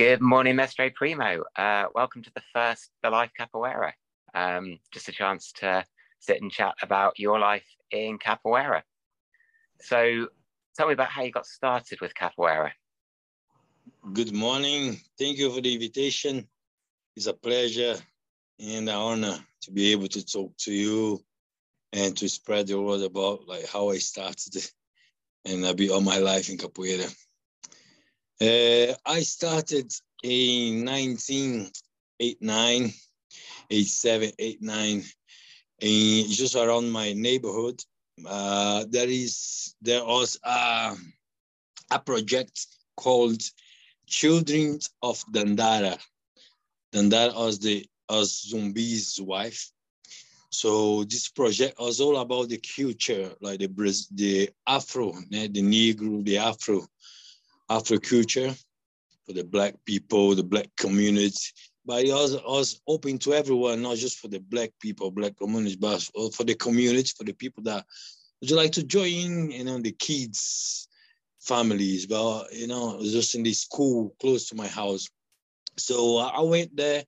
Good 0.00 0.22
morning, 0.22 0.56
Mestre 0.56 0.88
Primo. 0.88 1.44
Uh, 1.54 1.84
welcome 1.94 2.22
to 2.22 2.32
the 2.34 2.40
first 2.54 2.88
The 3.02 3.10
Life 3.10 3.32
Capoeira. 3.38 3.92
Um, 4.34 4.78
just 4.90 5.10
a 5.10 5.12
chance 5.12 5.52
to 5.56 5.84
sit 6.20 6.40
and 6.40 6.50
chat 6.50 6.74
about 6.80 7.18
your 7.18 7.38
life 7.38 7.66
in 7.90 8.18
Capoeira. 8.18 8.80
So, 9.82 10.28
tell 10.74 10.86
me 10.86 10.94
about 10.94 11.10
how 11.10 11.22
you 11.22 11.30
got 11.30 11.44
started 11.44 12.00
with 12.00 12.14
Capoeira. 12.14 12.70
Good 14.14 14.32
morning. 14.32 14.98
Thank 15.18 15.36
you 15.36 15.52
for 15.52 15.60
the 15.60 15.74
invitation. 15.74 16.48
It's 17.14 17.26
a 17.26 17.34
pleasure 17.34 17.96
and 18.58 18.88
an 18.88 18.94
honor 18.94 19.36
to 19.64 19.70
be 19.70 19.92
able 19.92 20.08
to 20.08 20.24
talk 20.24 20.56
to 20.60 20.72
you 20.72 21.22
and 21.92 22.16
to 22.16 22.26
spread 22.26 22.68
the 22.68 22.80
word 22.80 23.02
about 23.02 23.46
like 23.46 23.66
how 23.66 23.90
I 23.90 23.98
started 23.98 24.66
and 25.44 25.66
I'll 25.66 25.74
be 25.74 25.90
all 25.90 26.00
my 26.00 26.16
life 26.16 26.48
in 26.48 26.56
Capoeira. 26.56 27.14
Uh, 28.40 28.94
I 29.04 29.20
started 29.20 29.92
in 30.22 30.86
1989, 30.86 32.92
87, 33.70 34.32
89, 34.38 35.04
in 35.80 36.30
just 36.30 36.56
around 36.56 36.90
my 36.90 37.12
neighborhood. 37.12 37.82
Uh, 38.26 38.86
there 38.88 39.10
is 39.10 39.74
there 39.82 40.02
was 40.04 40.38
a, 40.42 40.96
a 41.90 41.98
project 41.98 42.66
called 42.96 43.42
Children 44.06 44.78
of 45.02 45.22
Dandara. 45.30 45.98
Dandara 46.94 47.34
was 47.34 47.58
the 47.58 47.86
was 48.08 48.50
Zumbi's 48.50 49.20
wife. 49.20 49.70
So 50.48 51.04
this 51.04 51.28
project 51.28 51.78
was 51.78 52.00
all 52.00 52.16
about 52.16 52.48
the 52.48 52.58
culture, 52.58 53.32
like 53.42 53.60
the 53.60 53.68
the 54.14 54.48
Afro, 54.66 55.12
the 55.28 55.48
Negro, 55.48 56.24
the 56.24 56.38
Afro, 56.38 56.86
Afro 57.70 57.98
culture 57.98 58.54
for 59.26 59.32
the 59.32 59.44
black 59.44 59.74
people, 59.84 60.34
the 60.34 60.42
black 60.42 60.68
community. 60.76 61.38
But 61.86 62.04
it 62.04 62.12
was, 62.12 62.34
was 62.42 62.80
open 62.86 63.18
to 63.20 63.32
everyone, 63.32 63.82
not 63.82 63.96
just 63.96 64.18
for 64.18 64.28
the 64.28 64.40
black 64.40 64.70
people, 64.80 65.10
black 65.10 65.36
community, 65.36 65.76
but 65.80 66.02
for 66.34 66.44
the 66.44 66.54
community, 66.54 67.12
for 67.16 67.24
the 67.24 67.32
people 67.32 67.62
that 67.64 67.86
would 68.40 68.50
like 68.50 68.72
to 68.72 68.82
join, 68.82 69.50
you 69.50 69.64
know, 69.64 69.78
the 69.80 69.92
kids, 69.92 70.88
families, 71.40 72.06
but 72.06 72.52
you 72.52 72.66
know, 72.66 73.00
just 73.02 73.34
in 73.34 73.42
this 73.42 73.62
school 73.62 74.14
close 74.20 74.48
to 74.48 74.54
my 74.54 74.66
house. 74.66 75.08
So 75.78 76.18
I 76.18 76.40
went 76.42 76.76
there 76.76 77.04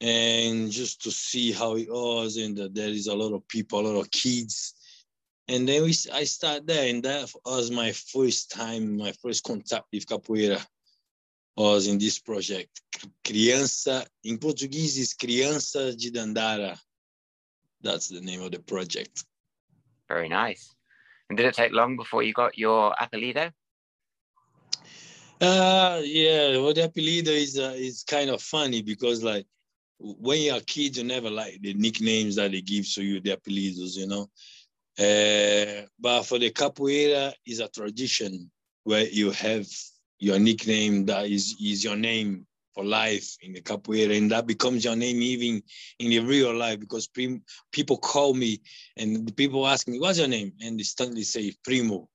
and 0.00 0.70
just 0.70 1.02
to 1.02 1.10
see 1.10 1.52
how 1.52 1.76
it 1.76 1.88
was 1.88 2.36
and 2.36 2.56
there 2.74 2.88
is 2.88 3.06
a 3.06 3.14
lot 3.14 3.32
of 3.32 3.46
people, 3.46 3.80
a 3.80 3.86
lot 3.86 4.00
of 4.00 4.10
kids. 4.10 4.74
And 5.52 5.68
then 5.68 5.82
we, 5.82 5.94
I 6.14 6.24
start 6.24 6.66
there, 6.66 6.88
and 6.88 7.02
that 7.02 7.30
was 7.44 7.70
my 7.70 7.92
first 7.92 8.50
time, 8.50 8.96
my 8.96 9.12
first 9.22 9.44
contact 9.44 9.84
with 9.92 10.06
capoeira 10.06 10.64
was 11.54 11.86
in 11.88 11.98
this 11.98 12.18
project. 12.18 12.80
Criança, 13.22 14.06
in 14.24 14.38
Portuguese 14.38 14.96
is 14.96 15.12
Criança 15.12 15.94
de 15.94 16.10
Dandara. 16.10 16.78
That's 17.82 18.08
the 18.08 18.22
name 18.22 18.40
of 18.40 18.52
the 18.52 18.60
project. 18.60 19.24
Very 20.08 20.30
nice. 20.30 20.74
And 21.28 21.36
did 21.36 21.44
it 21.44 21.54
take 21.54 21.72
long 21.72 21.96
before 21.96 22.22
you 22.22 22.32
got 22.32 22.56
your 22.56 22.94
apelido? 22.98 23.52
Uh, 25.38 26.00
yeah, 26.02 26.56
well, 26.56 26.72
the 26.72 26.88
apelido 26.88 27.28
is 27.28 27.58
uh, 27.58 27.74
is 27.76 28.04
kind 28.04 28.30
of 28.30 28.40
funny 28.40 28.80
because 28.80 29.22
like 29.22 29.44
when 29.98 30.40
you're 30.40 30.56
a 30.56 30.60
kid, 30.60 30.96
you 30.96 31.04
never 31.04 31.28
like 31.28 31.60
the 31.60 31.74
nicknames 31.74 32.36
that 32.36 32.52
they 32.52 32.62
give 32.62 32.90
to 32.94 33.02
you, 33.02 33.20
the 33.20 33.36
apelidos, 33.36 33.98
you 33.98 34.06
know. 34.06 34.30
Uh, 34.98 35.86
but 35.98 36.22
for 36.24 36.38
the 36.38 36.50
capoeira, 36.50 37.32
is 37.46 37.60
a 37.60 37.68
tradition 37.68 38.50
where 38.84 39.06
you 39.08 39.30
have 39.30 39.66
your 40.18 40.38
nickname 40.38 41.06
that 41.06 41.26
is, 41.26 41.56
is 41.60 41.82
your 41.82 41.96
name 41.96 42.46
for 42.74 42.84
life 42.84 43.36
in 43.42 43.52
the 43.52 43.60
capoeira, 43.60 44.16
and 44.16 44.30
that 44.30 44.46
becomes 44.46 44.84
your 44.84 44.96
name 44.96 45.20
even 45.22 45.62
in 45.98 46.10
the 46.10 46.20
real 46.20 46.54
life 46.54 46.80
because 46.80 47.06
prim- 47.08 47.42
people 47.70 47.98
call 47.98 48.34
me 48.34 48.60
and 48.96 49.34
people 49.36 49.66
ask 49.66 49.88
me, 49.88 49.98
"What's 49.98 50.18
your 50.18 50.28
name?" 50.28 50.52
and 50.60 50.78
they 50.78 50.82
instantly 50.82 51.22
say 51.22 51.52
Primo. 51.64 52.08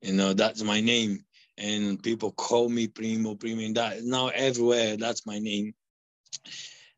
You 0.00 0.14
know, 0.14 0.32
that's 0.32 0.62
my 0.62 0.80
name, 0.80 1.24
and 1.58 2.02
people 2.02 2.32
call 2.32 2.68
me 2.68 2.88
Primo, 2.88 3.34
Primo, 3.34 3.62
and 3.62 3.76
that 3.76 4.02
now 4.02 4.28
everywhere 4.28 4.96
that's 4.96 5.26
my 5.26 5.38
name. 5.38 5.74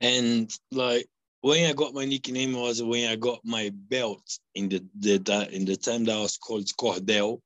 And 0.00 0.50
like 0.70 1.06
when 1.44 1.68
I 1.68 1.74
got 1.74 1.92
my 1.92 2.06
nickname 2.06 2.54
was 2.54 2.82
when 2.82 3.06
I 3.10 3.16
got 3.16 3.40
my 3.44 3.70
belt 3.90 4.38
in 4.54 4.70
the, 4.70 4.82
the 4.98 5.18
that 5.18 5.52
in 5.52 5.66
the 5.66 5.76
time 5.76 6.04
that 6.04 6.18
was 6.18 6.38
called 6.38 6.64
Cordel. 6.78 7.42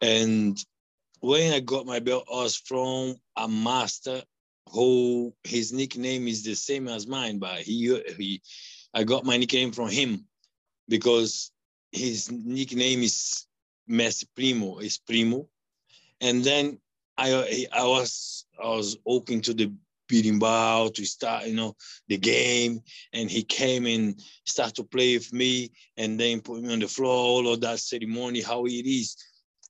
And 0.00 0.56
when 1.18 1.52
I 1.52 1.58
got 1.58 1.86
my 1.86 1.98
belt, 1.98 2.28
I 2.32 2.36
was 2.44 2.54
from 2.54 3.16
a 3.36 3.48
master 3.48 4.22
who 4.70 5.34
his 5.42 5.72
nickname 5.72 6.28
is 6.28 6.44
the 6.44 6.54
same 6.54 6.86
as 6.86 7.08
mine, 7.08 7.40
but 7.40 7.62
he 7.62 8.00
he 8.16 8.40
I 8.94 9.02
got 9.02 9.24
my 9.24 9.36
nickname 9.36 9.72
from 9.72 9.88
him 9.88 10.28
because 10.88 11.50
his 11.90 12.30
nickname 12.30 13.02
is 13.02 13.44
Mestre 13.88 14.28
Primo, 14.36 14.78
is 14.78 14.98
Primo. 14.98 15.48
And 16.20 16.44
then 16.44 16.78
I 17.16 17.66
I 17.72 17.82
was 17.82 18.46
I 18.62 18.68
was 18.68 18.96
open 19.04 19.40
to 19.40 19.52
the 19.52 19.72
berimbau 20.08 20.92
to 20.94 21.04
start, 21.04 21.46
you 21.46 21.54
know, 21.54 21.76
the 22.08 22.16
game. 22.16 22.80
And 23.12 23.30
he 23.30 23.42
came 23.42 23.86
and 23.86 24.20
started 24.44 24.76
to 24.76 24.84
play 24.84 25.14
with 25.14 25.32
me 25.32 25.70
and 25.96 26.18
then 26.18 26.40
put 26.40 26.62
me 26.62 26.72
on 26.72 26.80
the 26.80 26.88
floor, 26.88 27.12
all 27.12 27.52
of 27.52 27.60
that 27.60 27.78
ceremony, 27.78 28.40
how 28.40 28.66
it 28.66 28.86
is. 28.86 29.16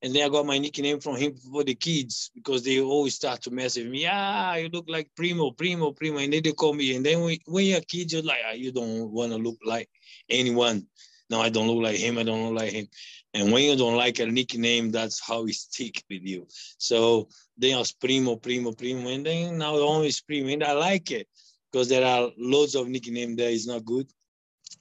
And 0.00 0.14
then 0.14 0.24
I 0.24 0.28
got 0.28 0.46
my 0.46 0.58
nickname 0.58 1.00
from 1.00 1.16
him 1.16 1.34
for 1.34 1.64
the 1.64 1.74
kids 1.74 2.30
because 2.32 2.62
they 2.62 2.80
always 2.80 3.16
start 3.16 3.42
to 3.42 3.50
mess 3.50 3.76
with 3.76 3.88
me. 3.88 4.06
Ah, 4.08 4.54
you 4.54 4.68
look 4.68 4.86
like 4.88 5.10
Primo, 5.16 5.50
Primo, 5.50 5.90
Primo. 5.90 6.18
And 6.18 6.32
then 6.32 6.42
they 6.44 6.52
call 6.52 6.72
me. 6.72 6.94
And 6.94 7.04
then 7.04 7.20
when, 7.20 7.36
when 7.46 7.66
you're 7.66 7.78
a 7.78 7.82
kid, 7.82 8.12
you're 8.12 8.22
like, 8.22 8.38
ah, 8.48 8.52
you 8.52 8.70
don't 8.70 9.10
want 9.10 9.32
to 9.32 9.38
look 9.38 9.58
like 9.66 9.88
anyone. 10.30 10.86
No, 11.30 11.40
I 11.40 11.50
don't 11.50 11.68
look 11.68 11.82
like 11.82 11.96
him. 11.96 12.18
I 12.18 12.22
don't 12.22 12.46
look 12.46 12.62
like 12.62 12.72
him. 12.72 12.88
And 13.34 13.52
when 13.52 13.64
you 13.64 13.76
don't 13.76 13.96
like 13.96 14.18
a 14.18 14.26
nickname, 14.26 14.90
that's 14.90 15.20
how 15.20 15.44
it 15.46 15.54
stick 15.54 16.02
with 16.08 16.22
you. 16.22 16.46
So 16.78 17.28
then 17.56 17.74
I 17.74 17.78
was 17.78 17.92
primo, 17.92 18.36
primo, 18.36 18.72
primo, 18.72 19.08
and 19.08 19.26
then 19.26 19.58
now 19.58 19.76
always 19.76 20.20
primo, 20.20 20.48
and 20.48 20.64
I 20.64 20.72
like 20.72 21.10
it 21.10 21.28
because 21.70 21.88
there 21.88 22.04
are 22.04 22.30
loads 22.38 22.74
of 22.74 22.88
nickname 22.88 23.36
there 23.36 23.50
is 23.50 23.66
not 23.66 23.84
good. 23.84 24.08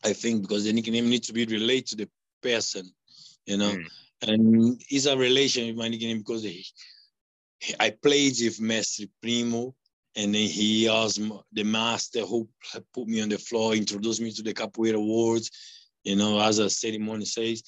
I 0.03 0.13
think 0.13 0.43
because 0.43 0.63
the 0.63 0.73
nickname 0.73 1.09
needs 1.09 1.27
to 1.27 1.33
be 1.33 1.45
related 1.45 1.87
to 1.87 1.95
the 1.97 2.09
person, 2.41 2.89
you 3.45 3.57
know, 3.57 3.71
mm. 3.71 3.85
and 4.21 4.81
it's 4.89 5.05
a 5.05 5.17
relation 5.17 5.67
with 5.67 5.75
my 5.75 5.89
nickname 5.89 6.19
because 6.19 6.43
he, 6.43 6.65
I 7.79 7.89
played 7.89 8.35
with 8.41 8.61
Mestre 8.61 9.07
Primo, 9.21 9.75
and 10.15 10.33
then 10.33 10.47
he 10.47 10.87
was 10.87 11.19
the 11.51 11.63
master 11.63 12.21
who 12.21 12.47
put 12.93 13.07
me 13.07 13.21
on 13.21 13.29
the 13.29 13.37
floor, 13.37 13.75
introduced 13.75 14.21
me 14.21 14.31
to 14.31 14.43
the 14.43 14.53
capoeira 14.53 14.97
world, 14.97 15.47
you 16.07 16.15
know, 16.15 16.39
as 16.39 16.59
a 16.59 16.69
ceremony 16.69 17.25
says 17.25 17.63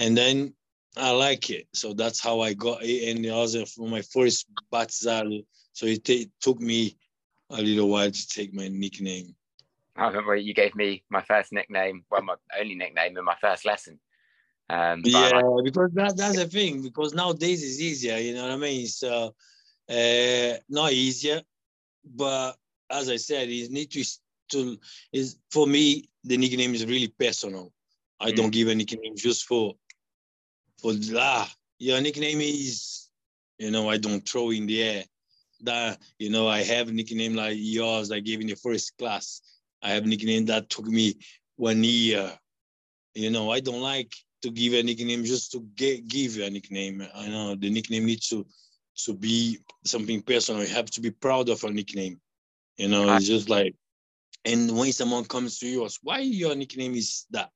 and 0.00 0.16
then 0.16 0.54
I 0.96 1.10
like 1.10 1.50
it. 1.50 1.68
So 1.74 1.92
that's 1.92 2.20
how 2.20 2.40
I 2.40 2.54
got 2.54 2.82
it. 2.82 3.16
And 3.16 3.26
also 3.26 3.64
for 3.66 3.86
my 3.86 4.02
first 4.02 4.46
Batizado. 4.72 5.44
So 5.72 5.86
it 5.86 6.08
took 6.40 6.58
me 6.60 6.96
a 7.50 7.60
little 7.62 7.88
while 7.88 8.10
to 8.10 8.28
take 8.28 8.52
my 8.54 8.68
nickname. 8.68 9.34
I 9.96 10.06
remember 10.08 10.36
you 10.36 10.54
gave 10.54 10.74
me 10.74 11.04
my 11.10 11.22
first 11.22 11.52
nickname, 11.52 12.04
well, 12.10 12.22
my 12.22 12.36
only 12.58 12.74
nickname 12.74 13.16
in 13.16 13.24
my 13.24 13.36
first 13.40 13.64
lesson. 13.66 14.00
Um, 14.68 15.02
yeah, 15.04 15.28
like- 15.28 15.64
because 15.64 15.90
that, 15.92 16.16
that's 16.16 16.36
the 16.36 16.46
thing. 16.46 16.82
Because 16.82 17.12
nowadays 17.12 17.62
it's 17.62 17.80
easier, 17.80 18.16
you 18.16 18.34
know 18.34 18.42
what 18.42 18.52
I 18.52 18.56
mean? 18.56 18.86
So 18.86 19.34
uh, 19.88 20.56
not 20.68 20.92
easier, 20.92 21.42
but 22.04 22.56
as 22.88 23.10
I 23.10 23.16
said, 23.16 23.50
you 23.50 23.68
need 23.68 23.90
to 23.92 24.04
to 24.50 24.78
is 25.12 25.36
for 25.50 25.66
me 25.66 26.08
the 26.24 26.36
nickname 26.36 26.74
is 26.74 26.86
really 26.86 27.08
personal. 27.08 27.72
I 28.20 28.32
mm. 28.32 28.36
don't 28.36 28.50
give 28.50 28.68
a 28.68 28.74
nickname 28.74 29.16
just 29.16 29.46
for 29.46 29.74
for 30.80 30.92
ah, 31.16 31.50
your 31.78 32.00
nickname 32.00 32.40
is, 32.40 33.08
you 33.58 33.70
know, 33.70 33.88
I 33.88 33.96
don't 33.96 34.26
throw 34.26 34.50
in 34.50 34.66
the 34.66 34.82
air. 34.82 35.04
That, 35.62 35.98
you 36.18 36.30
know, 36.30 36.48
I 36.48 36.62
have 36.62 36.92
nickname 36.92 37.34
like 37.34 37.56
yours 37.56 38.10
I 38.10 38.20
gave 38.20 38.40
in 38.40 38.46
the 38.46 38.54
first 38.54 38.96
class. 38.98 39.42
I 39.82 39.90
have 39.90 40.06
nickname 40.06 40.46
that 40.46 40.70
took 40.70 40.86
me 40.86 41.14
one 41.56 41.84
year. 41.84 42.32
You 43.14 43.30
know, 43.30 43.50
I 43.50 43.60
don't 43.60 43.82
like 43.82 44.12
to 44.42 44.50
give 44.50 44.72
a 44.72 44.82
nickname 44.82 45.24
just 45.24 45.52
to 45.52 45.60
get, 45.74 46.06
give 46.08 46.38
a 46.38 46.48
nickname. 46.48 47.06
I 47.14 47.28
know 47.28 47.54
the 47.54 47.70
nickname 47.70 48.06
needs 48.06 48.28
to 48.28 48.46
to 49.04 49.14
be 49.14 49.58
something 49.84 50.20
personal. 50.20 50.62
You 50.62 50.74
have 50.74 50.90
to 50.90 51.00
be 51.00 51.10
proud 51.10 51.48
of 51.48 51.64
a 51.64 51.70
nickname. 51.70 52.20
You 52.76 52.88
know, 52.88 53.14
it's 53.14 53.26
just 53.26 53.48
like, 53.48 53.74
and 54.44 54.76
when 54.76 54.92
someone 54.92 55.24
comes 55.24 55.58
to 55.58 55.66
you, 55.66 55.84
ask, 55.84 56.00
why 56.02 56.18
your 56.20 56.54
nickname 56.54 56.94
is 56.94 57.26
that? 57.30 57.50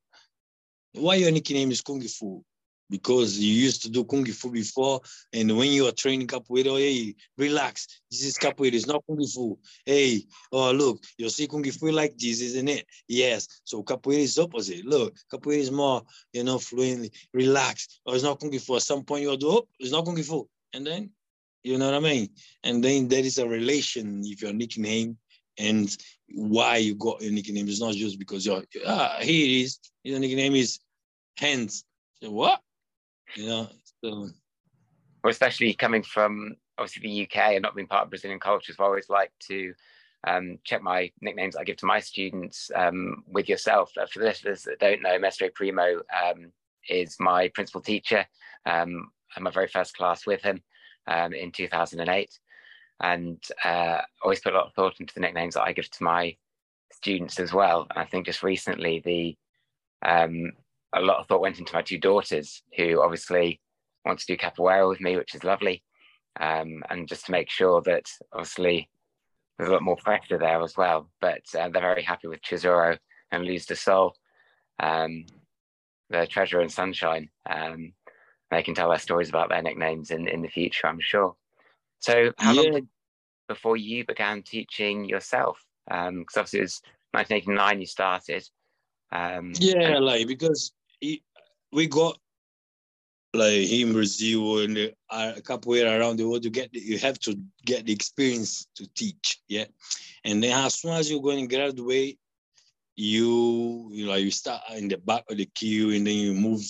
Why 0.93 1.17
your 1.17 1.31
nickname 1.31 1.71
is 1.71 1.81
Kung 1.81 2.01
Fu? 2.03 2.45
because 2.91 3.39
you 3.39 3.53
used 3.53 3.83
to 3.83 3.91
do 3.91 4.05
kung 4.05 4.25
fu 4.27 4.51
before, 4.51 5.01
and 5.33 5.57
when 5.57 5.71
you 5.71 5.87
are 5.89 5.93
training 5.93 6.27
capoeira, 6.27 6.69
oh, 6.69 6.77
hey, 6.77 7.15
relax. 7.37 8.03
This 8.11 8.25
is 8.25 8.39
capoeira, 8.39 8.75
it's 8.75 8.87
not 8.87 9.03
kung 9.07 9.25
fu. 9.27 9.59
Hey, 9.87 10.25
oh 10.53 10.71
look, 10.71 11.03
you 11.19 11.29
see 11.29 11.47
kung 11.47 11.65
fu 11.65 11.91
like 11.91 12.17
this, 12.17 12.41
isn't 12.41 12.69
it? 12.69 12.87
Yes. 13.09 13.49
So 13.65 13.83
capoeira 13.83 14.21
is 14.21 14.39
opposite. 14.39 14.85
Look, 14.85 15.17
capoeira 15.33 15.59
is 15.59 15.71
more, 15.71 16.03
you 16.33 16.45
know, 16.45 16.59
fluently 16.59 17.11
relax. 17.33 18.01
Or 18.07 18.13
oh, 18.13 18.15
it's 18.17 18.25
not 18.25 18.41
kung 18.41 18.57
fu. 18.59 18.77
At 18.77 18.83
some 18.83 19.03
point 19.03 19.23
you'll 19.23 19.37
do, 19.37 19.49
oh, 19.49 19.69
it's 19.79 19.93
not 19.93 20.05
kung 20.05 20.23
fu, 20.23 20.49
and 20.73 20.87
then 20.87 21.11
You 21.65 21.79
know 21.79 21.87
what 21.91 21.95
I 21.95 22.01
mean? 22.13 22.29
And 22.63 22.85
then 22.85 23.09
there 23.09 23.25
is 23.25 23.39
a 23.39 23.49
relation 23.49 24.23
if 24.25 24.43
your 24.43 24.53
nickname 24.53 25.17
and 25.59 25.97
why 26.35 26.77
you 26.77 26.95
got 26.95 27.23
your 27.23 27.33
nickname. 27.33 27.69
is 27.69 27.81
not 27.81 27.95
just 27.95 28.19
because 28.19 28.45
you're 28.45 28.65
ah 28.87 29.19
here 29.21 29.65
is. 29.65 29.79
Your 30.03 30.19
nickname 30.19 30.55
is 30.55 30.81
Hands. 31.37 31.85
So 32.23 32.31
what? 32.31 32.61
You 33.37 33.47
know. 33.47 33.69
So. 34.03 34.29
Well, 35.23 35.31
especially 35.31 35.75
coming 35.75 36.03
from 36.03 36.57
obviously 36.79 37.03
the 37.03 37.23
UK 37.23 37.55
and 37.55 37.63
not 37.63 37.75
being 37.75 37.89
part 37.89 38.05
of 38.05 38.11
Brazilian 38.11 38.41
culture, 38.41 38.73
I've 38.73 38.85
always 38.85 39.09
liked 39.09 39.39
to 39.49 39.75
um, 40.27 40.59
check 40.65 40.83
my 40.83 41.11
nicknames 41.21 41.57
I 41.57 41.65
give 41.65 41.77
to 41.79 41.87
my 41.87 42.01
students 42.01 42.71
um, 42.75 43.25
with 43.27 43.49
yourself. 43.49 43.93
Uh, 43.99 44.07
for 44.07 44.21
the 44.21 44.27
listeners 44.27 44.63
that 44.63 44.79
don't 44.79 45.03
know, 45.03 45.19
Mestre 45.19 45.51
Primo 45.55 46.01
um, 46.13 46.53
is 46.89 47.17
my 47.21 47.49
principal 47.49 47.81
teacher. 47.81 48.27
Um, 48.67 49.11
I'm 49.37 49.43
my 49.43 49.51
very 49.51 49.69
first 49.69 49.97
class 49.97 50.27
with 50.27 50.43
him 50.43 50.63
um, 51.07 51.33
in 51.33 51.53
2008. 51.53 52.39
And 53.03 53.43
uh, 53.65 53.99
always 54.23 54.41
put 54.41 54.53
a 54.53 54.57
lot 54.57 54.67
of 54.67 54.75
thought 54.75 55.01
into 55.01 55.15
the 55.15 55.21
nicknames 55.21 55.55
that 55.55 55.63
I 55.63 55.73
give 55.73 55.91
to 55.91 56.05
my 56.05 56.37
students 56.93 57.39
as 57.41 57.53
well. 57.53 57.87
And 57.91 57.99
I 57.99 58.05
think 58.05 58.27
just 58.27 58.43
recently, 58.43 59.03
the 59.05 59.37
um, 60.09 60.53
a 60.95 61.01
lot 61.01 61.19
of 61.19 61.27
thought 61.27 61.41
went 61.41 61.59
into 61.59 61.75
my 61.75 61.83
two 61.83 61.99
daughters, 61.99 62.63
who 62.77 63.03
obviously 63.03 63.61
want 64.05 64.21
to 64.21 64.27
do 64.27 64.37
capoeira 64.37 64.89
with 64.89 65.01
me, 65.01 65.17
which 65.17 65.35
is 65.35 65.45
lovely. 65.45 65.83
and 66.89 67.09
just 67.09 67.27
to 67.27 67.33
make 67.33 67.51
sure 67.51 67.81
that 67.83 68.07
obviously 68.33 68.89
there's 69.57 69.71
a 69.71 69.73
lot 69.73 69.83
more 69.83 69.97
pressure 69.97 70.39
there 70.39 70.63
as 70.63 70.77
well. 70.77 71.11
But 71.21 71.43
uh, 71.59 71.69
they're 71.69 71.83
very 71.83 72.03
happy 72.03 72.29
with 72.29 72.43
Tesouro 72.43 72.99
and 73.31 73.45
Luz 73.45 73.67
de 73.67 73.77
Sol, 73.77 74.15
um, 74.81 75.27
the 76.11 76.27
Treasure 76.27 76.61
and 76.61 76.71
Sunshine. 76.71 77.29
Um, 77.49 77.93
they 78.51 78.63
can 78.63 78.75
tell 78.75 78.91
their 78.91 78.99
stories 78.99 79.29
about 79.29 79.49
their 79.49 79.63
nicknames 79.63 80.11
in, 80.11 80.29
in 80.29 80.43
the 80.43 80.49
future, 80.49 80.87
I'm 80.87 81.01
sure. 81.01 81.35
So, 82.05 82.35
how 82.37 82.53
yeah. 82.53 82.71
long 82.71 82.89
before 83.49 83.79
you 83.79 84.05
began 84.05 84.43
teaching 84.43 85.07
yourself? 85.07 85.65
Because 85.87 86.09
um, 86.09 86.27
obviously 86.37 86.59
it 86.59 86.63
was 86.63 86.83
1989 87.13 87.81
you 87.81 87.87
started. 87.87 88.49
Um, 89.11 89.55
yeah, 89.59 89.97
and- 89.97 90.05
like 90.05 90.27
because 90.27 90.73
we 91.01 91.87
got 91.89 92.19
like 93.33 93.71
in 93.71 93.95
Brazil 93.95 94.59
and 94.59 94.77
a 94.79 95.41
capoeira 95.41 95.99
around 95.99 96.19
the 96.19 96.29
world, 96.29 96.45
you 96.45 96.51
get 96.51 96.71
the, 96.73 96.79
you 96.79 96.99
have 96.99 97.19
to 97.21 97.41
get 97.65 97.87
the 97.87 97.93
experience 97.93 98.67
to 98.75 98.87
teach, 98.95 99.41
yeah. 99.49 99.65
And 100.27 100.43
then 100.43 100.53
as 100.53 100.75
soon 100.75 100.93
as 100.93 101.11
you're 101.11 101.23
going 101.23 101.49
to 101.49 101.57
graduate, 101.57 102.19
you 102.97 103.89
you 103.93 104.07
know 104.07 104.15
you 104.15 104.31
start 104.31 104.61
in 104.77 104.89
the 104.89 104.99
back 104.99 105.25
of 105.31 105.39
the 105.39 105.47
queue 105.47 105.91
and 105.91 106.07
then 106.07 106.15
you 106.15 106.35
move, 106.35 106.63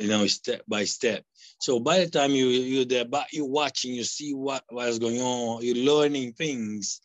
you 0.00 0.08
know, 0.08 0.26
step 0.26 0.62
by 0.66 0.84
step. 0.84 1.22
So 1.58 1.78
by 1.78 1.98
the 2.00 2.10
time 2.10 2.30
you 2.32 2.46
you're 2.46 2.86
there, 2.86 3.04
but 3.04 3.26
you're 3.32 3.46
watching, 3.46 3.92
you 3.92 4.04
see 4.04 4.34
what 4.34 4.64
what's 4.70 4.98
going 4.98 5.20
on, 5.20 5.62
you're 5.62 5.84
learning 5.84 6.32
things 6.32 7.00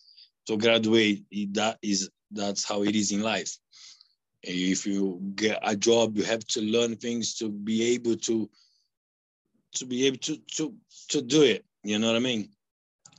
to 0.47 0.57
graduate. 0.57 1.24
That 1.53 1.77
is 1.81 2.09
that's 2.31 2.63
how 2.63 2.83
it 2.83 2.95
is 2.95 3.12
in 3.12 3.21
life. 3.21 3.57
If 4.42 4.86
you 4.86 5.19
get 5.36 5.59
a 5.62 5.75
job, 5.75 6.18
you 6.18 6.24
have 6.24 6.45
to 6.47 6.62
learn 6.62 6.95
things 6.95 7.36
to 7.36 7.50
be 7.50 7.95
able 7.95 8.15
to 8.15 8.50
to 9.75 9.86
be 9.86 10.07
able 10.07 10.18
to 10.19 10.38
to 10.56 10.74
to 11.09 11.21
do 11.21 11.44
it. 11.44 11.65
You 11.83 12.00
know 12.00 12.07
what 12.07 12.15
I 12.15 12.19
mean? 12.19 12.50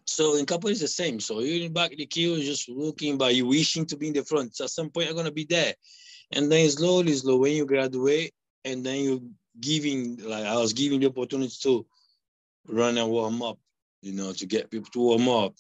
So 0.06 0.37
in 0.37 0.46
couple 0.46 0.70
is 0.70 0.81
the 0.81 0.88
same. 0.88 1.20
So 1.20 1.40
you're 1.40 1.67
in 1.67 1.73
back 1.73 1.93
of 1.93 1.99
the 1.99 2.06
queue, 2.06 2.40
just 2.40 2.69
looking, 2.69 3.19
but 3.19 3.34
you 3.34 3.46
wishing 3.46 3.84
to 3.87 3.96
be 3.96 4.08
in 4.08 4.14
the 4.14 4.25
front. 4.25 4.56
So 4.56 4.64
at 4.64 4.70
some 4.70 4.88
point, 4.88 5.06
you're 5.06 5.17
gonna 5.17 5.32
be 5.32 5.44
there, 5.44 5.75
and 6.32 6.50
then 6.50 6.70
slowly, 6.70 7.12
slowly, 7.12 7.40
when 7.40 7.56
you 7.56 7.67
graduate, 7.67 8.32
and 8.64 8.84
then 8.84 9.02
you 9.02 9.31
giving 9.61 10.19
like 10.23 10.44
I 10.44 10.56
was 10.56 10.73
giving 10.73 11.00
the 11.00 11.06
opportunity 11.06 11.55
to 11.62 11.87
run 12.69 12.99
and 12.99 13.11
warm 13.11 13.43
up, 13.43 13.58
you 14.03 14.12
know, 14.12 14.32
to 14.32 14.47
get 14.47 14.70
people 14.70 14.91
to 14.93 15.00
warm 15.00 15.29
up, 15.29 15.55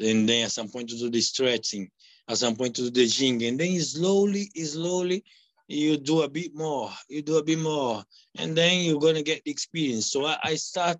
and 0.00 0.28
then 0.28 0.44
at 0.44 0.52
some 0.52 0.68
point 0.68 0.88
to 0.90 0.98
do 0.98 1.10
the 1.10 1.20
stretching, 1.20 1.90
at 2.28 2.38
some 2.38 2.56
point 2.56 2.76
to 2.76 2.82
do 2.82 2.90
the 2.90 3.04
ginga, 3.04 3.48
and 3.48 3.58
then 3.58 3.80
slowly, 3.80 4.50
slowly, 4.56 5.24
you 5.68 5.96
do 5.96 6.22
a 6.22 6.28
bit 6.28 6.54
more, 6.54 6.90
you 7.08 7.22
do 7.22 7.38
a 7.38 7.42
bit 7.42 7.58
more, 7.58 8.04
and 8.38 8.56
then 8.56 8.84
you're 8.84 9.00
gonna 9.00 9.22
get 9.22 9.42
the 9.44 9.50
experience. 9.50 10.10
So 10.10 10.26
I, 10.26 10.38
I 10.42 10.54
start, 10.54 10.98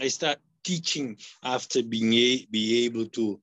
I 0.00 0.08
start 0.08 0.38
teaching 0.64 1.16
after 1.44 1.82
being 1.82 2.12
a, 2.12 2.46
be 2.50 2.84
able 2.84 3.06
to 3.06 3.40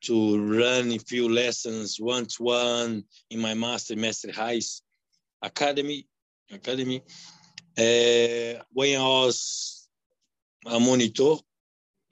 to 0.00 0.38
run 0.56 0.92
a 0.92 0.98
few 0.98 1.28
lessons 1.28 1.98
one 1.98 2.24
to 2.24 2.42
one 2.44 3.04
in 3.30 3.40
my 3.40 3.52
master 3.54 3.96
master 3.96 4.30
highs 4.32 4.82
academy 5.42 6.06
academy. 6.52 7.02
Uh, 7.78 8.62
when 8.72 9.00
I 9.00 9.04
was 9.04 9.88
a 10.66 10.80
monitor, 10.80 11.34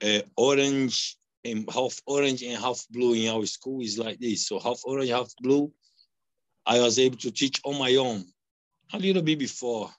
uh, 0.03 0.21
orange 0.37 1.17
and 1.43 1.69
half 1.69 2.01
orange 2.05 2.41
and 2.43 2.57
half 2.57 2.85
blue 2.89 3.13
in 3.13 3.27
our 3.29 3.45
school 3.45 3.81
is 3.81 3.97
like 3.97 4.19
this. 4.19 4.47
So 4.47 4.59
half 4.59 4.81
orange, 4.85 5.09
half 5.09 5.33
blue 5.41 5.71
I 6.67 6.81
was 6.81 6.99
able 6.99 7.17
to 7.19 7.31
teach 7.31 7.61
on 7.63 7.79
my 7.79 7.95
own 7.95 8.25
a 8.91 8.99
little 8.99 9.21
bit 9.21 9.39
before, 9.39 9.89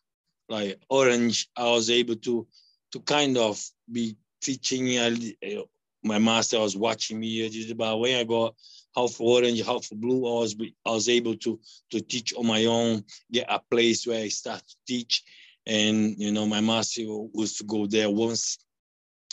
like 0.50 0.78
Orange. 0.90 1.48
I 1.56 1.64
was 1.64 1.88
able 1.88 2.16
to 2.16 2.46
to 2.92 3.00
kind 3.00 3.38
of 3.38 3.62
be 3.90 4.16
teaching. 4.42 4.98
Uh, 4.98 5.62
my 6.04 6.18
master 6.18 6.60
was 6.60 6.76
watching 6.76 7.18
me, 7.18 7.74
but 7.74 7.98
when 7.98 8.16
I 8.16 8.24
got 8.24 8.54
half 8.94 9.18
orange, 9.18 9.64
half 9.64 9.88
blue, 9.90 10.26
I 10.26 10.40
was 10.40 10.56
I 10.84 10.90
was 10.90 11.08
able 11.08 11.36
to 11.36 11.58
to 11.90 12.00
teach 12.02 12.34
on 12.34 12.46
my 12.46 12.66
own, 12.66 13.02
get 13.32 13.46
a 13.48 13.60
place 13.70 14.06
where 14.06 14.22
I 14.22 14.28
start 14.28 14.60
to 14.60 14.76
teach, 14.86 15.24
and 15.68 16.18
you 16.18 16.32
know 16.32 16.46
my 16.46 16.60
master 16.60 17.02
was 17.06 17.56
to 17.56 17.64
go 17.64 17.86
there 17.86 18.10
once 18.10 18.58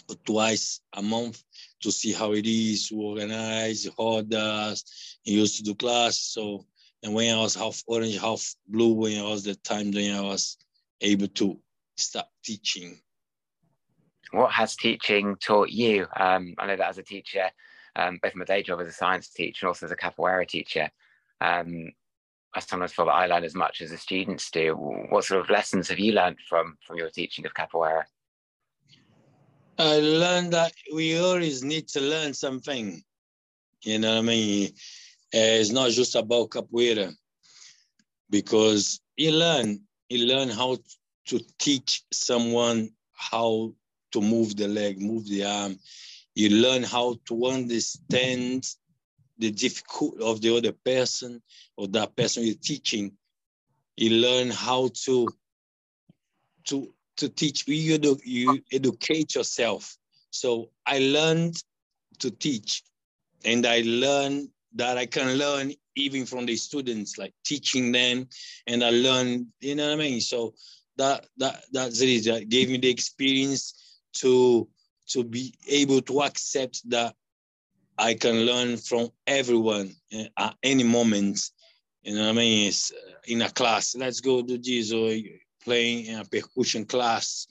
or 0.09 0.15
twice 0.25 0.81
a 0.93 1.01
month 1.01 1.41
to 1.81 1.91
see 1.91 2.11
how 2.11 2.33
it 2.33 2.45
is 2.45 2.89
to 2.89 2.95
organize, 2.95 3.87
orders. 3.97 4.83
He 5.23 5.33
used 5.33 5.57
to 5.57 5.63
do 5.63 5.73
class, 5.73 6.19
so 6.19 6.65
and 7.01 7.13
when 7.13 7.33
I 7.33 7.39
was 7.39 7.55
half 7.55 7.81
orange, 7.87 8.19
half 8.19 8.55
blue, 8.67 8.93
when 8.93 9.19
I 9.19 9.23
was 9.23 9.43
the 9.43 9.55
time 9.55 9.91
when 9.91 10.13
I 10.15 10.21
was 10.21 10.57
able 11.01 11.27
to 11.27 11.59
start 11.95 12.27
teaching. 12.43 12.99
What 14.31 14.51
has 14.51 14.75
teaching 14.75 15.35
taught 15.37 15.69
you? 15.69 16.07
Um, 16.17 16.55
I 16.57 16.67
know 16.67 16.75
that 16.75 16.89
as 16.89 16.97
a 16.97 17.03
teacher, 17.03 17.49
um, 17.95 18.19
both 18.21 18.35
my 18.35 18.43
day 18.43 18.63
job 18.63 18.81
as 18.81 18.87
a 18.87 18.91
science 18.91 19.29
teacher 19.29 19.65
and 19.65 19.69
also 19.69 19.85
as 19.85 19.91
a 19.91 19.95
capoeira 19.95 20.47
teacher, 20.47 20.89
um, 21.41 21.91
I 22.55 22.61
sometimes 22.61 22.93
feel 22.93 23.05
that 23.05 23.11
I 23.11 23.27
learn 23.27 23.43
as 23.43 23.53
much 23.53 23.81
as 23.81 23.91
the 23.91 23.97
students 23.97 24.49
do. 24.49 24.75
What 25.09 25.25
sort 25.25 25.41
of 25.41 25.49
lessons 25.49 25.89
have 25.89 25.99
you 25.99 26.13
learned 26.13 26.39
from 26.49 26.77
from 26.85 26.97
your 26.97 27.09
teaching 27.09 27.45
of 27.45 27.53
capoeira? 27.53 28.05
I 29.77 29.99
learned 29.99 30.53
that 30.53 30.71
we 30.93 31.19
always 31.19 31.63
need 31.63 31.89
to 31.89 31.99
learn 31.99 32.33
something. 32.33 33.03
You 33.83 33.99
know 33.99 34.13
what 34.13 34.19
I 34.19 34.21
mean? 34.21 34.67
Uh, 35.33 35.59
it's 35.59 35.71
not 35.71 35.91
just 35.91 36.15
about 36.15 36.51
capoeira 36.51 37.13
because 38.29 39.01
you 39.17 39.31
learn 39.31 39.81
you 40.09 40.25
learn 40.25 40.49
how 40.49 40.77
to 41.25 41.39
teach 41.59 42.03
someone 42.13 42.89
how 43.11 43.73
to 44.11 44.21
move 44.21 44.55
the 44.55 44.67
leg, 44.67 45.01
move 45.01 45.27
the 45.27 45.43
arm. 45.43 45.77
You 46.35 46.49
learn 46.49 46.83
how 46.83 47.17
to 47.25 47.45
understand 47.47 48.65
the 49.37 49.51
difficulty 49.51 50.23
of 50.23 50.41
the 50.41 50.55
other 50.55 50.71
person 50.71 51.41
or 51.77 51.87
that 51.89 52.15
person 52.15 52.43
you're 52.43 52.55
teaching. 52.55 53.11
You 53.97 54.11
learn 54.11 54.49
how 54.49 54.89
to 55.05 55.27
to 56.65 56.93
to 57.17 57.29
teach. 57.29 57.67
You, 57.67 58.17
you 58.23 58.61
educate 58.71 59.35
yourself. 59.35 59.97
So 60.31 60.69
I 60.85 60.99
learned 60.99 61.55
to 62.19 62.31
teach, 62.31 62.83
and 63.45 63.65
I 63.65 63.81
learned 63.85 64.49
that 64.75 64.97
I 64.97 65.05
can 65.05 65.37
learn 65.37 65.73
even 65.95 66.25
from 66.25 66.45
the 66.45 66.55
students, 66.57 67.17
like 67.17 67.33
teaching 67.45 67.91
them, 67.91 68.27
and 68.67 68.83
I 68.83 68.89
learn, 68.89 69.47
you 69.61 69.75
know 69.75 69.87
what 69.87 69.93
I 69.93 69.95
mean? 69.95 70.19
So 70.19 70.53
that 70.97 71.25
that 71.37 71.63
that's 71.71 72.01
it. 72.01 72.25
That 72.25 72.49
gave 72.49 72.69
me 72.69 72.77
the 72.77 72.89
experience 72.89 73.99
to 74.15 74.67
to 75.07 75.23
be 75.23 75.53
able 75.69 76.01
to 76.01 76.23
accept 76.23 76.89
that 76.89 77.15
I 77.97 78.13
can 78.13 78.45
learn 78.45 78.77
from 78.77 79.09
everyone 79.25 79.95
eh, 80.11 80.27
at 80.37 80.55
any 80.63 80.83
moment. 80.83 81.39
You 82.03 82.15
know 82.15 82.23
what 82.23 82.29
I 82.29 82.33
mean? 82.33 82.67
It's 82.67 82.91
uh, 82.91 83.11
in 83.27 83.41
a 83.41 83.49
class. 83.49 83.95
Let's 83.95 84.19
go 84.19 84.41
do 84.41 84.57
this 84.57 84.91
or 84.91 85.11
playing 85.63 86.05
in 86.05 86.19
a 86.19 86.25
percussion 86.25 86.85
class. 86.85 87.47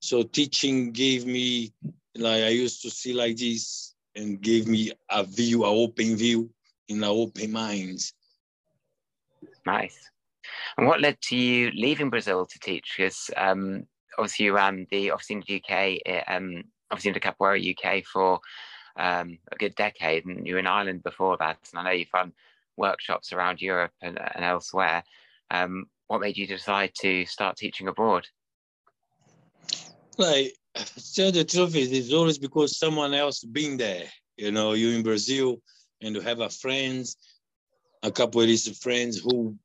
So 0.00 0.22
teaching 0.22 0.92
gave 0.92 1.26
me 1.26 1.72
like 2.16 2.42
I 2.42 2.48
used 2.48 2.82
to 2.82 2.90
see 2.90 3.12
like 3.12 3.36
this 3.36 3.94
and 4.14 4.40
gave 4.40 4.68
me 4.68 4.92
a 5.10 5.24
view, 5.24 5.64
an 5.64 5.70
open 5.70 6.16
view 6.16 6.50
in 6.88 6.98
an 6.98 7.04
open 7.04 7.52
mind. 7.52 8.00
Nice. 9.66 9.98
And 10.76 10.86
what 10.86 11.00
led 11.00 11.20
to 11.22 11.36
you 11.36 11.70
leaving 11.70 12.10
Brazil 12.10 12.46
to 12.46 12.58
teach? 12.58 12.94
Because 12.96 13.30
um, 13.36 13.86
obviously 14.18 14.46
you 14.46 14.54
ran 14.54 14.86
the 14.90 15.08
Oficina 15.08 15.42
UK, 15.42 16.00
eh, 16.04 16.22
um, 16.28 16.64
Oficina 16.92 17.20
Capoeira 17.20 17.58
UK 17.58 18.04
for 18.04 18.40
um, 18.96 19.38
a 19.50 19.56
good 19.56 19.74
decade, 19.74 20.24
and 20.26 20.46
you 20.46 20.54
were 20.54 20.60
in 20.60 20.66
Ireland 20.66 21.02
before 21.02 21.36
that. 21.38 21.58
And 21.72 21.80
I 21.80 21.84
know 21.84 21.90
you've 21.90 22.08
run 22.14 22.32
workshops 22.76 23.32
around 23.32 23.60
Europe 23.60 23.92
and, 24.00 24.18
and 24.18 24.44
elsewhere. 24.44 25.04
Um, 25.50 25.86
what 26.06 26.20
made 26.20 26.36
you 26.36 26.46
decide 26.46 26.92
to 27.00 27.24
start 27.26 27.56
teaching 27.56 27.88
abroad? 27.88 28.26
Like 30.18 30.54
tell 31.14 31.32
the 31.32 31.44
truth 31.44 31.76
is 31.76 31.92
it's 31.92 32.12
always 32.12 32.38
because 32.38 32.78
someone 32.78 33.14
else 33.14 33.42
been 33.44 33.76
there. 33.76 34.04
You 34.36 34.52
know, 34.52 34.72
you 34.72 34.90
in 34.90 35.02
Brazil 35.02 35.60
and 36.00 36.14
you 36.14 36.20
have 36.20 36.40
a 36.40 36.50
friends, 36.50 37.16
a 38.02 38.10
couple 38.10 38.40
of 38.40 38.46
these 38.46 38.68
friends 38.78 39.18
who 39.18 39.56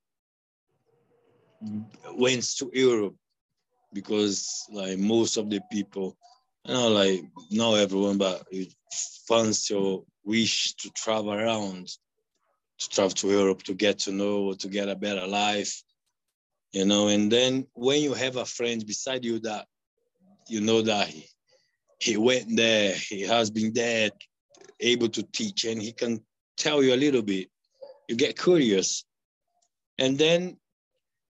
went 2.13 2.43
to 2.57 2.69
Europe 2.73 3.15
because 3.93 4.65
like 4.71 4.97
most 4.97 5.37
of 5.37 5.49
the 5.49 5.61
people, 5.71 6.15
you 6.65 6.73
know, 6.73 6.89
like 6.89 7.23
not 7.51 7.75
everyone, 7.75 8.17
but 8.17 8.45
it 8.51 8.73
fancy 9.27 9.73
or 9.73 10.03
wish 10.23 10.73
to 10.75 10.89
travel 10.91 11.33
around, 11.33 11.87
to 12.79 12.89
travel 12.89 13.11
to 13.11 13.27
Europe 13.29 13.63
to 13.63 13.73
get 13.73 13.99
to 13.99 14.11
know, 14.11 14.53
to 14.53 14.67
get 14.67 14.89
a 14.89 14.95
better 14.95 15.27
life, 15.27 15.83
you 16.71 16.85
know. 16.85 17.07
And 17.07 17.31
then 17.31 17.67
when 17.73 18.01
you 18.01 18.13
have 18.13 18.35
a 18.35 18.45
friend 18.45 18.85
beside 18.85 19.25
you 19.25 19.39
that 19.39 19.65
you 20.47 20.61
know 20.61 20.81
that 20.81 21.07
he, 21.07 21.25
he 21.99 22.17
went 22.17 22.55
there, 22.55 22.93
he 22.93 23.21
has 23.21 23.51
been 23.51 23.73
there, 23.73 24.09
able 24.79 25.09
to 25.09 25.23
teach, 25.23 25.65
and 25.65 25.81
he 25.81 25.91
can 25.91 26.23
tell 26.57 26.83
you 26.83 26.93
a 26.93 26.97
little 26.97 27.21
bit. 27.21 27.49
You 28.07 28.15
get 28.15 28.39
curious. 28.39 29.05
And 29.97 30.17
then, 30.17 30.57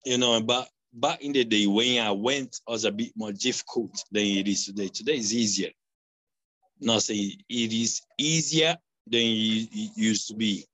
you 0.05 0.17
know, 0.17 0.41
but 0.41 0.67
back 0.93 1.22
in 1.22 1.34
the 1.34 1.43
day 1.43 1.67
when 1.67 2.01
I 2.01 2.12
went 2.12 2.60
was 2.67 2.86
a 2.86 2.91
bit 2.91 3.12
more 3.15 3.31
difficult 3.31 4.03
than 4.12 4.24
it 4.24 4.48
is 4.48 4.65
today. 4.65 4.88
Today 4.88 5.17
is 5.17 5.34
easier. 5.34 5.72
Not 6.79 7.03
saying 7.03 7.34
it 7.50 7.74
is 7.74 8.01
easier 8.17 8.75
than 9.08 9.22
it 9.22 9.91
used 9.96 10.27
to 10.29 10.36
be. 10.36 10.65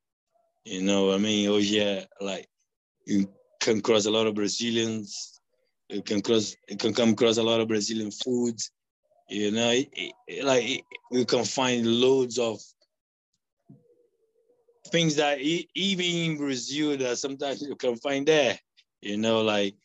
You 0.64 0.82
know, 0.82 1.14
I 1.14 1.18
mean, 1.18 1.50
oh 1.50 1.58
yeah, 1.58 2.06
like 2.20 2.48
you 3.06 3.30
can 3.60 3.82
cross 3.82 4.06
a 4.06 4.12
lot 4.12 4.28
of 4.28 4.36
Brazilians 4.36 5.36
you 5.90 6.02
can 6.02 6.22
cross, 6.22 6.56
you 6.68 6.78
can 6.78 6.94
come 6.94 7.10
across 7.10 7.38
a 7.38 7.44
lot 7.44 7.62
of 7.62 7.68
Brazilian 7.68 8.12
foods. 8.12 8.72
You 9.30 9.52
know, 9.52 9.72
it, 9.72 9.90
it, 10.28 10.46
like 10.46 10.84
you 11.12 11.26
can 11.26 11.44
find 11.46 11.86
loads 11.86 12.40
of 12.40 12.60
things 14.88 15.16
that 15.16 15.40
even 15.40 16.06
in 16.06 16.38
Brazil 16.38 16.98
that 16.98 17.18
sometimes 17.18 17.62
you 17.62 17.76
can 17.76 17.96
find 17.98 18.28
there. 18.28 18.60
You 19.02 19.18
know, 19.18 19.42
like 19.42 19.76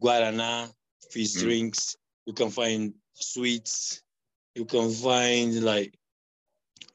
guarana, 0.00 0.70
fish 1.10 1.36
mm. 1.36 1.40
drinks. 1.40 1.96
You 2.26 2.32
can 2.32 2.50
find 2.50 2.94
sweets. 3.14 4.02
You 4.54 4.64
can 4.64 4.90
find 4.90 5.62
like 5.62 5.94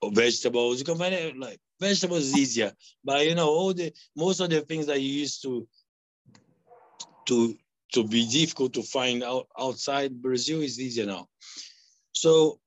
vegetables. 0.04 0.80
You 0.80 0.86
can 0.86 0.98
find 0.98 1.40
like 1.40 1.60
vegetables 1.80 2.24
is 2.24 2.38
easier, 2.38 2.72
but 3.04 3.26
you 3.26 3.36
know 3.36 3.50
all 3.50 3.74
the 3.74 3.94
most 4.16 4.40
of 4.40 4.50
the 4.50 4.62
things 4.62 4.88
that 4.88 5.02
you 5.02 5.10
used 5.10 5.42
to 5.44 5.68
to 7.28 7.56
to 7.94 8.04
be 8.04 8.28
difficult 8.28 8.74
to 8.74 8.84
find 8.84 9.24
out 9.24 9.48
outside 9.58 10.22
Brazil 10.22 10.62
is 10.62 10.80
easier 10.80 11.06
now. 11.06 11.28
So 12.12 12.60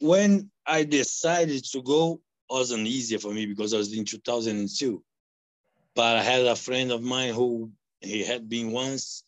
when 0.00 0.50
I 0.66 0.84
decided 0.84 1.64
to 1.72 1.82
go, 1.82 2.20
wasn't 2.48 2.86
easier 2.86 3.18
for 3.18 3.32
me 3.32 3.46
because 3.46 3.74
I 3.74 3.78
was 3.78 3.92
in 3.92 4.04
2002. 4.04 5.02
But 5.94 6.16
I 6.16 6.22
had 6.22 6.42
a 6.42 6.56
friend 6.56 6.92
of 6.92 7.02
mine 7.02 7.34
who 7.34 7.70
he 8.00 8.22
had 8.22 8.48
been 8.48 8.70
once 8.70 9.24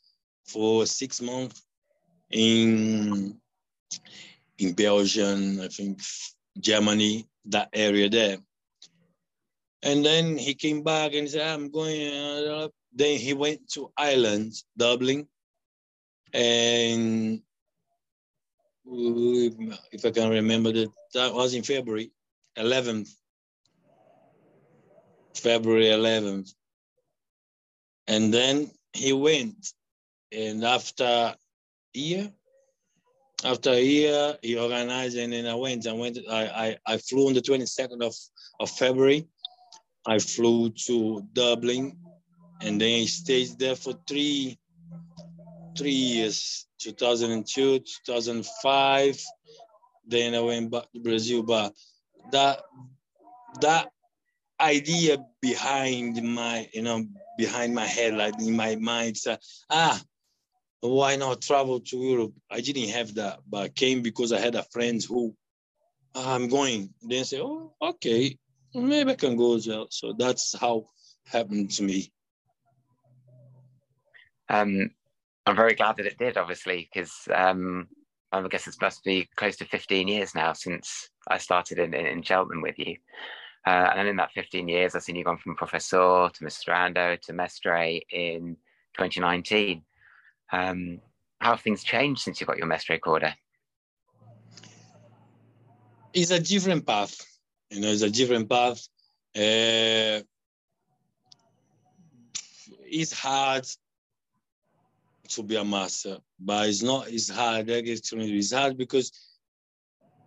for 0.49 0.87
six 0.87 1.21
months 1.21 1.63
in 2.31 3.39
in 4.59 4.73
Belgium, 4.73 5.61
I 5.61 5.69
think 5.69 6.01
Germany, 6.59 7.29
that 7.47 7.69
area 7.73 8.09
there. 8.09 8.39
And 9.83 10.05
then 10.05 10.37
he 10.37 10.55
came 10.55 10.83
back 10.83 11.15
and 11.15 11.31
said, 11.31 11.47
I'm 11.47 11.71
going. 11.71 12.13
Uh, 12.13 12.69
then 12.93 13.19
he 13.19 13.35
went 13.35 13.71
to 13.75 13.93
Ireland, 13.97 14.55
Dublin, 14.77 15.29
and 16.33 17.41
if 18.91 20.05
I 20.05 20.11
can 20.11 20.31
remember 20.31 20.73
that, 20.73 20.89
that 21.15 21.35
was 21.35 21.55
in 21.55 21.63
February 21.63 22.11
11th, 22.57 23.11
February 25.35 25.87
11th. 25.87 26.53
And 28.07 28.33
then 28.33 28.71
he 28.93 29.13
went, 29.13 29.73
and 30.33 30.65
after 30.65 31.35
year, 31.95 32.33
after 33.45 33.71
a 33.71 33.81
year, 33.81 34.37
he 34.43 34.57
organized, 34.59 35.17
and 35.17 35.33
then 35.33 35.47
I 35.47 35.55
went. 35.55 35.87
I 35.87 35.93
went. 35.93 36.19
I 36.29 36.47
I, 36.47 36.95
I 36.95 36.99
flew 36.99 37.29
on 37.29 37.35
the 37.35 37.43
22nd 37.43 38.03
of, 38.03 38.15
of 38.61 38.71
February. 38.71 39.29
I 40.07 40.19
flew 40.19 40.71
to 40.87 41.23
Dublin, 41.33 41.97
and 42.61 42.81
then 42.81 43.03
I 43.03 43.05
stayed 43.07 43.59
there 43.59 43.77
for 43.77 43.95
three 44.09 44.59
three 45.79 45.91
years 45.93 46.67
2002 46.81 47.79
2005 48.05 49.25
then 50.09 50.35
i 50.35 50.41
went 50.41 50.71
back 50.73 50.91
to 50.93 51.01
brazil 51.01 51.43
but 51.45 51.73
that 52.33 52.61
that 53.61 53.89
idea 54.61 55.19
behind 55.41 56.21
my 56.23 56.69
you 56.73 56.83
know 56.83 57.05
behind 57.37 57.73
my 57.73 57.87
head 57.87 58.15
like 58.15 58.35
in 58.41 58.57
my 58.57 58.75
mind 58.75 59.17
said 59.17 59.39
ah 59.71 60.01
why 60.81 61.17
not 61.17 61.43
travel 61.43 61.81
to 61.81 61.97
europe? 61.97 62.33
I 62.51 62.61
didn't 62.61 62.91
have 62.91 63.15
that 63.15 63.41
but 63.49 63.63
I 63.63 63.69
came 63.69 64.03
because 64.03 64.33
i 64.33 64.39
had 64.39 64.55
a 64.55 64.63
friend 64.65 65.03
who 65.03 65.35
ah, 66.15 66.35
i'm 66.35 66.49
going. 66.49 66.95
Then 67.03 67.25
say 67.25 67.41
oh 67.41 67.73
okay. 67.81 68.37
Maybe 68.75 69.13
i 69.13 69.15
can 69.15 69.37
go 69.37 69.57
as 69.57 69.67
well. 69.67 69.87
So 69.91 70.15
that's 70.17 70.57
how 70.59 70.87
happened 71.27 71.71
to 71.73 71.83
me. 71.83 72.13
Um 74.49 74.91
I'm 75.49 75.57
very 75.57 75.75
glad 75.75 75.97
that 75.97 76.05
it 76.05 76.19
did, 76.19 76.37
obviously, 76.37 76.91
because 76.93 77.27
um, 77.35 77.89
I 78.33 78.47
guess 78.49 78.67
it 78.67 78.75
must 78.83 79.03
be 79.03 79.31
close 79.35 79.57
to 79.57 79.65
15 79.65 80.07
years 80.07 80.35
now 80.35 80.53
since 80.53 81.09
I 81.27 81.39
started 81.39 81.79
in, 81.79 81.95
in 81.95 82.23
Cheltenham 82.23 82.61
with 82.61 82.79
you. 82.79 82.97
Uh, 83.67 83.91
and 83.97 84.09
in 84.09 84.17
that 84.17 84.33
15 84.33 84.69
years, 84.69 84.95
I've 84.95 85.05
seen 85.05 85.17
you 85.17 85.25
gone 85.25 85.39
from 85.39 85.57
Professor 85.57 86.29
to 86.35 86.45
Mestrando 86.45 87.19
to 87.23 87.33
Mestre 87.33 88.03
in 88.11 88.59
2019. 88.99 89.83
Um, 90.53 91.01
how 91.41 91.51
have 91.51 91.61
things 91.61 91.85
changed 91.85 92.21
since 92.21 92.41
you 92.41 92.47
got 92.47 92.59
your 92.59 92.67
Mestre 92.67 92.95
recorder? 92.95 93.35
It's 96.13 96.31
a 96.31 96.41
different 96.41 96.87
path. 96.87 97.21
You 97.71 97.81
know, 97.81 97.89
it's 97.89 98.03
a 98.03 98.11
different 98.11 98.49
path. 98.49 98.89
Uh, 99.37 100.25
it's 102.91 103.13
hard 103.13 103.67
to 105.29 105.43
be 105.43 105.57
a 105.57 105.65
master, 105.65 106.19
but 106.41 106.69
it's 106.69 106.83
not. 106.83 107.09
It's 107.09 107.29
hard. 107.29 107.69
It's 107.69 108.53
hard 108.53 108.79
because 108.79 109.13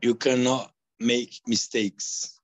you 0.02 0.16
cannot 0.16 0.72
make 1.00 1.42
mistakes. 1.48 2.40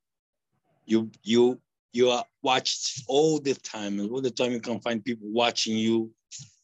You 0.85 1.11
you 1.23 1.59
you 1.93 2.09
are 2.09 2.25
watched 2.41 3.03
all 3.07 3.39
the 3.39 3.53
time. 3.53 3.99
All 3.99 4.21
the 4.21 4.31
time 4.31 4.51
you 4.51 4.59
can 4.59 4.79
find 4.79 5.03
people 5.03 5.27
watching 5.31 5.77
you. 5.77 6.11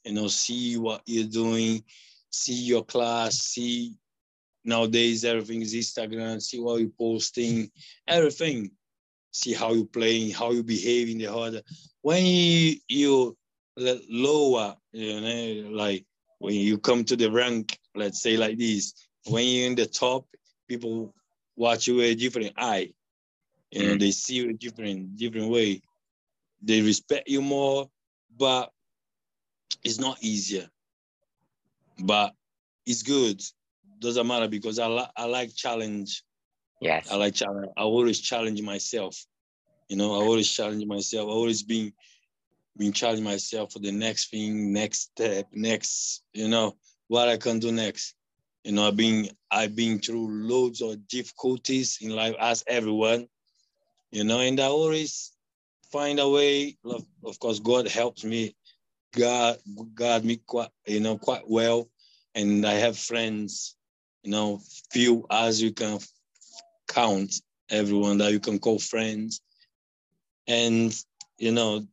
You 0.04 0.14
know, 0.14 0.28
see 0.28 0.78
what 0.78 1.02
you're 1.06 1.30
doing, 1.30 1.84
see 2.30 2.54
your 2.54 2.84
class, 2.84 3.38
see 3.38 3.96
nowadays 4.66 5.26
everything 5.26 5.62
is 5.62 5.74
Instagram. 5.74 6.42
See 6.42 6.60
what 6.60 6.80
you're 6.82 6.90
posting, 6.90 7.70
everything. 8.08 8.72
See 9.32 9.54
how 9.54 9.74
you're 9.74 9.86
playing, 9.86 10.32
how 10.32 10.52
you 10.52 10.64
behave 10.64 11.10
in 11.10 11.18
the 11.18 11.34
order. 11.34 11.62
When 12.02 12.26
you 12.26 12.76
you 12.88 13.38
lower, 13.78 14.76
you 14.92 15.22
know, 15.22 15.70
like 15.70 16.06
when 16.40 16.56
you 16.56 16.78
come 16.78 17.04
to 17.06 17.16
the 17.16 17.32
rank, 17.32 17.80
let's 17.96 18.22
say 18.22 18.38
like 18.38 18.58
this, 18.58 18.94
when 19.26 19.46
you're 19.46 19.68
in 19.68 19.76
the 19.76 19.86
top, 19.86 20.28
people 20.68 21.14
watch 21.56 21.88
you 21.88 21.96
with 21.96 22.12
a 22.12 22.16
different 22.16 22.54
eye. 22.58 22.94
You 23.72 23.88
know, 23.88 23.96
mm. 23.96 24.00
they 24.00 24.12
see 24.12 24.36
you 24.36 24.50
a 24.50 24.54
different, 24.54 25.18
different 25.18 25.50
way. 25.50 25.82
They 26.62 26.82
respect 26.82 27.28
you 27.28 27.42
more, 27.42 27.90
but 28.38 28.72
it's 29.84 30.00
not 30.00 30.18
easier. 30.22 30.70
But 32.00 32.34
it's 32.86 33.04
good. 33.04 33.42
Doesn't 34.00 34.28
matter 34.28 34.48
because 34.48 34.80
I, 34.80 34.88
li- 34.88 35.12
I 35.16 35.26
like 35.26 35.56
challenge. 35.56 36.24
Yes. 36.82 37.12
I 37.12 37.16
like 37.16 37.36
challenge. 37.36 37.70
I 37.78 37.82
always 37.82 38.20
challenge 38.20 38.62
myself. 38.62 39.18
You 39.88 39.98
know, 39.98 40.14
I 40.14 40.18
always 40.18 40.50
challenge 40.50 40.86
myself. 40.86 41.28
I 41.28 41.32
always 41.32 41.64
been 41.64 41.94
been 42.78 42.92
challenging 42.92 43.24
myself 43.24 43.72
for 43.72 43.80
the 43.80 43.92
next 43.92 44.32
thing, 44.32 44.74
next 44.74 45.12
step, 45.12 45.48
next, 45.52 46.24
you 46.34 46.48
know, 46.48 46.76
what 47.08 47.30
I 47.30 47.38
can 47.38 47.60
do 47.60 47.72
next. 47.72 48.16
You 48.64 48.72
know, 48.72 48.88
I've 48.88 48.96
been 48.96 49.30
I've 49.52 49.76
been 49.76 50.00
through 50.00 50.48
loads 50.48 50.82
of 50.82 51.08
difficulties 51.08 52.00
in 52.02 52.10
life 52.10 52.36
as 52.40 52.64
everyone, 52.68 53.28
you 54.12 54.24
know, 54.24 54.40
and 54.40 54.60
I 54.60 54.66
always 54.66 55.32
find 55.92 56.20
a 56.20 56.30
way. 56.30 56.78
Of, 56.86 57.06
of 57.24 57.40
course, 57.40 57.60
God 57.60 57.88
helps 57.88 58.24
me, 58.24 58.56
God 59.14 59.58
God 59.94 60.26
me 60.26 60.38
quite, 60.46 60.70
you 60.86 61.00
know, 61.00 61.18
quite 61.18 61.44
well. 61.48 61.90
And 62.36 62.66
I 62.66 62.74
have 62.74 62.98
friends, 62.98 63.76
you 64.24 64.32
know, 64.32 64.60
few 64.92 65.26
as 65.30 65.62
you 65.62 65.72
can 65.72 66.00
count, 66.88 67.34
everyone 67.70 68.18
that 68.20 68.32
you 68.32 68.40
can 68.40 68.60
call 68.60 68.80
friends. 68.80 69.42
And 70.48 70.94
you 71.38 71.52
know, 71.52 71.86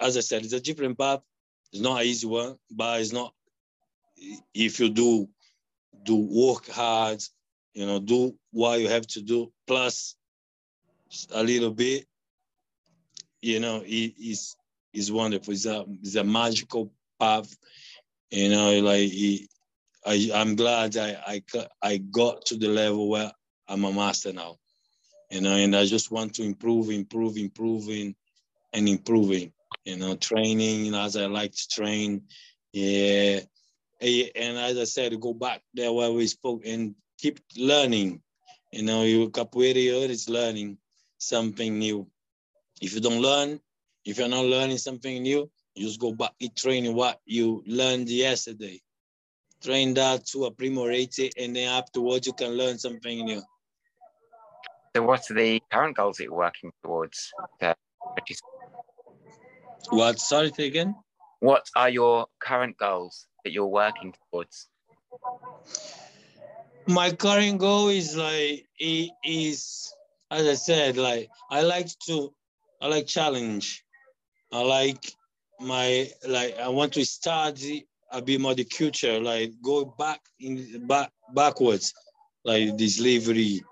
as 0.00 0.16
I 0.16 0.20
said, 0.20 0.44
it's 0.44 0.52
a 0.52 0.60
different 0.60 0.98
path. 0.98 1.20
It's 1.72 1.82
not 1.82 2.00
an 2.00 2.06
easy 2.06 2.26
one, 2.26 2.56
but 2.70 3.00
it's 3.00 3.12
not 3.12 3.32
if 4.52 4.80
you 4.80 4.90
do 4.90 5.28
do 6.04 6.16
work 6.16 6.68
hard 6.68 7.22
you 7.74 7.86
know, 7.86 7.98
do 7.98 8.34
what 8.52 8.80
you 8.80 8.88
have 8.88 9.06
to 9.08 9.20
do, 9.20 9.52
plus 9.66 10.16
a 11.32 11.42
little 11.42 11.72
bit, 11.72 12.06
you 13.42 13.60
know, 13.60 13.82
it 13.84 14.14
is 14.18 14.56
is 14.94 15.12
wonderful. 15.12 15.52
It's 15.52 15.66
a 15.66 15.84
it's 16.02 16.14
a 16.16 16.24
magical 16.24 16.92
path, 17.20 17.54
you 18.30 18.48
know, 18.50 18.80
like 18.80 19.10
it, 19.12 19.48
I 20.06 20.30
I'm 20.34 20.56
glad 20.56 20.96
I, 20.96 21.16
I 21.26 21.42
I 21.82 21.96
got 21.98 22.46
to 22.46 22.56
the 22.56 22.68
level 22.68 23.08
where 23.08 23.32
I'm 23.68 23.84
a 23.84 23.92
master 23.92 24.32
now, 24.32 24.56
you 25.30 25.40
know, 25.40 25.56
and 25.56 25.74
I 25.76 25.84
just 25.86 26.10
want 26.10 26.34
to 26.34 26.42
improve, 26.42 26.90
improve, 26.90 27.36
improving, 27.36 28.14
and 28.72 28.88
improving, 28.88 29.52
you 29.84 29.96
know, 29.96 30.16
training 30.16 30.84
you 30.86 30.92
know, 30.92 31.02
as 31.02 31.16
I 31.16 31.26
like 31.26 31.52
to 31.52 31.68
train, 31.68 32.22
yeah, 32.72 33.40
eh, 34.00 34.28
and 34.36 34.58
as 34.58 34.78
I 34.78 34.84
said, 34.84 35.18
go 35.20 35.32
back 35.34 35.62
there 35.74 35.92
where 35.92 36.12
we 36.12 36.26
spoke 36.26 36.66
and 36.66 36.94
keep 37.18 37.40
learning. 37.56 38.20
You 38.72 38.82
know, 38.82 39.04
you 39.04 39.30
capoeira 39.30 40.08
is 40.08 40.28
learning 40.28 40.78
something 41.18 41.78
new. 41.78 42.08
If 42.80 42.94
you 42.94 43.00
don't 43.00 43.22
learn, 43.22 43.60
if 44.04 44.18
you're 44.18 44.28
not 44.28 44.44
learning 44.44 44.78
something 44.78 45.22
new, 45.22 45.50
you 45.74 45.86
just 45.86 46.00
go 46.00 46.12
back 46.12 46.32
and 46.40 46.54
train 46.56 46.94
what 46.94 47.20
you 47.24 47.62
learned 47.66 48.08
yesterday. 48.08 48.80
Train 49.62 49.94
that 49.94 50.26
to 50.26 50.38
aprimorate 50.50 51.18
it, 51.18 51.34
and 51.38 51.56
then 51.56 51.68
afterwards 51.68 52.26
you 52.26 52.32
can 52.32 52.50
learn 52.50 52.78
something 52.78 53.24
new. 53.24 53.42
So, 54.94 55.02
what's 55.02 55.28
the 55.28 55.60
current 55.72 55.96
goals 55.96 56.18
that 56.18 56.24
you're 56.24 56.34
working 56.34 56.70
towards? 56.84 57.32
Uh, 57.60 57.74
what? 59.90 60.20
Sorry, 60.20 60.52
again. 60.58 60.94
What 61.40 61.68
are 61.74 61.88
your 61.88 62.26
current 62.40 62.76
goals 62.76 63.26
that 63.44 63.52
you're 63.52 63.66
working 63.66 64.14
towards? 64.30 64.68
My 66.86 67.12
current 67.12 67.58
goal 67.58 67.88
is 67.88 68.16
like 68.16 68.66
it 68.78 69.10
is 69.24 69.94
as 70.30 70.46
I 70.46 70.54
said, 70.54 70.96
like 70.96 71.30
I 71.50 71.62
like 71.62 71.88
to 72.06 72.32
I 72.80 72.88
like 72.88 73.06
challenge. 73.06 73.84
I 74.54 74.60
like 74.60 75.12
my 75.58 76.08
like 76.28 76.56
I 76.58 76.68
want 76.68 76.92
to 76.92 77.04
study 77.04 77.88
a 78.12 78.22
bit 78.22 78.40
more 78.40 78.54
the 78.54 78.64
culture, 78.64 79.18
like 79.18 79.50
go 79.60 79.84
back 79.84 80.20
in 80.38 80.86
back 80.86 81.10
backwards, 81.34 81.92
like 82.44 82.78
this 82.78 82.98
delivery, 82.98 83.64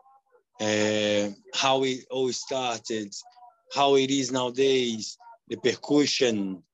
uh, 0.61 1.29
how 1.55 1.85
it 1.85 2.05
all 2.11 2.33
started, 2.33 3.15
how 3.73 3.95
it 3.95 4.11
is 4.11 4.33
nowadays, 4.33 5.17
the 5.47 5.57
percussion, 5.57 6.65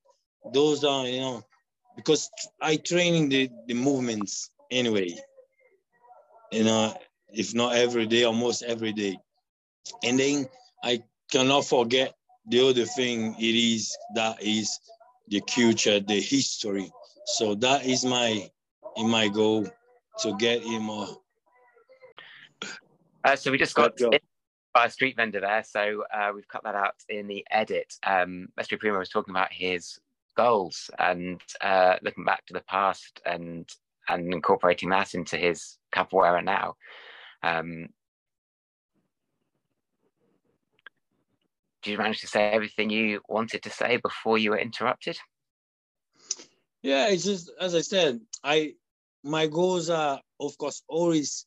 those 0.54 0.84
are 0.84 1.06
you 1.06 1.20
know 1.20 1.44
because 1.94 2.30
I 2.62 2.76
train 2.76 3.14
in 3.14 3.28
the, 3.28 3.50
the 3.66 3.74
movements 3.74 4.50
anyway. 4.70 5.14
You 6.50 6.64
know, 6.64 6.94
if 7.30 7.54
not 7.54 7.74
every 7.74 8.06
day, 8.06 8.24
almost 8.24 8.62
every 8.62 8.94
day. 8.94 9.18
And 10.02 10.18
then 10.18 10.46
I 10.82 11.02
cannot 11.30 11.66
forget 11.66 12.14
the 12.48 12.66
other 12.66 12.84
thing 12.84 13.34
it 13.38 13.54
is 13.54 13.96
that 14.14 14.42
is 14.42 14.78
the 15.28 15.40
culture, 15.42 16.00
the 16.00 16.20
history. 16.20 16.90
So 17.26 17.54
that 17.56 17.84
is 17.84 18.04
my 18.04 18.48
in 18.96 19.08
my 19.08 19.28
goal 19.28 19.66
to 20.20 20.36
get 20.36 20.62
in 20.62 20.82
more. 20.82 21.08
Uh, 23.24 23.36
so 23.36 23.50
we 23.50 23.58
just 23.58 23.74
got 23.74 23.92
by 24.74 24.86
a 24.86 24.90
street 24.90 25.16
vendor 25.16 25.40
there, 25.40 25.64
so 25.64 26.04
uh, 26.14 26.30
we've 26.34 26.48
cut 26.48 26.62
that 26.64 26.74
out 26.74 26.94
in 27.08 27.26
the 27.26 27.44
edit. 27.50 27.94
Um, 28.06 28.48
Mestre 28.56 28.78
Primo 28.78 28.98
was 28.98 29.08
talking 29.08 29.32
about 29.32 29.52
his 29.52 29.98
goals 30.36 30.90
and 30.98 31.40
uh, 31.60 31.96
looking 32.02 32.24
back 32.24 32.46
to 32.46 32.54
the 32.54 32.62
past 32.62 33.20
and 33.26 33.68
and 34.08 34.32
incorporating 34.32 34.88
that 34.88 35.14
into 35.14 35.36
his 35.36 35.76
capoeira 35.92 36.42
now. 36.42 36.76
Um, 37.42 37.88
did 41.88 41.92
you 41.92 41.98
manage 41.98 42.20
to 42.20 42.26
say 42.26 42.50
everything 42.50 42.90
you 42.90 43.22
wanted 43.30 43.62
to 43.62 43.70
say 43.70 43.96
before 43.96 44.36
you 44.36 44.50
were 44.50 44.58
interrupted? 44.58 45.16
Yeah, 46.82 47.08
it's 47.08 47.24
just 47.24 47.50
as 47.58 47.74
I 47.74 47.80
said, 47.80 48.20
I 48.44 48.74
my 49.24 49.46
goals 49.46 49.88
are 49.88 50.20
of 50.38 50.58
course 50.58 50.82
always 50.86 51.46